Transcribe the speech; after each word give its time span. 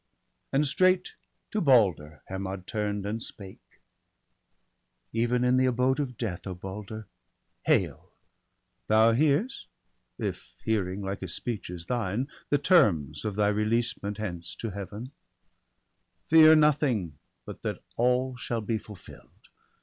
And 0.51 0.65
straight 0.65 1.13
to 1.51 1.61
Balder 1.61 2.23
Hermod 2.27 2.65
turn'd, 2.65 3.05
and 3.05 3.21
spake:—' 3.21 3.79
Even 5.13 5.43
in 5.43 5.57
the 5.57 5.67
abode 5.67 5.99
of 5.99 6.17
death, 6.17 6.47
O 6.47 6.55
Balder, 6.55 7.05
hail! 7.67 8.11
Thou 8.87 9.11
hear'st, 9.11 9.67
if 10.17 10.55
hearing, 10.63 11.03
like 11.03 11.21
as 11.21 11.35
speech, 11.35 11.69
is 11.69 11.85
thine. 11.85 12.27
The 12.49 12.57
terms 12.57 13.25
of 13.25 13.35
thy 13.35 13.49
releasement 13.51 14.17
hence 14.17 14.55
to 14.55 14.71
Heaven; 14.71 15.11
VOL. 15.11 15.11
I. 15.11 15.11
M 15.11 15.11
i62 15.11 15.11
BALDER 15.11 16.25
DEAD. 16.25 16.29
Fear 16.47 16.55
nothing 16.55 17.19
but 17.45 17.61
that 17.61 17.83
all 17.95 18.35
shall 18.37 18.61
be 18.61 18.79
fulfill'd. 18.79 19.49